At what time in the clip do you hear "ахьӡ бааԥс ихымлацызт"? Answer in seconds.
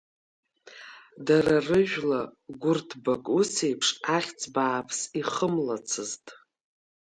4.15-6.25